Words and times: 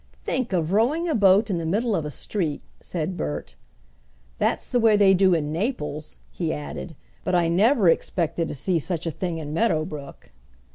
"Think 0.23 0.51
of 0.51 0.71
rowing 0.71 1.07
a 1.07 1.13
boat 1.13 1.51
in 1.51 1.59
the 1.59 1.63
middle 1.67 1.95
of 1.95 2.05
a 2.05 2.09
street," 2.09 2.63
said 2.79 3.15
Bert. 3.15 3.55
"That's 4.39 4.71
the 4.71 4.79
way 4.79 4.97
they 4.97 5.13
do 5.13 5.35
in 5.35 5.51
Naples," 5.51 6.17
he 6.31 6.51
added, 6.51 6.95
"but 7.23 7.35
I 7.35 7.47
never 7.47 7.87
expected 7.87 8.47
to 8.47 8.55
see 8.55 8.79
such 8.79 9.05
a 9.05 9.11
thing 9.11 9.37
in 9.37 9.53
Meadow 9.53 9.85
Brook." 9.85 10.31